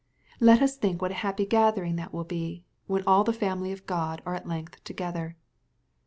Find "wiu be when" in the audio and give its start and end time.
2.11-3.03